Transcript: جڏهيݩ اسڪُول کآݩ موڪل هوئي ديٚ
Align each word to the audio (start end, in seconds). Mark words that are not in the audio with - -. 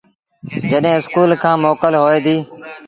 جڏهيݩ 0.69 0.99
اسڪُول 0.99 1.31
کآݩ 1.41 1.61
موڪل 1.63 1.93
هوئي 2.01 2.19
ديٚ 2.25 2.41